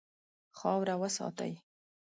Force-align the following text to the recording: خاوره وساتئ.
خاوره 0.57 0.95
وساتئ. 1.01 1.53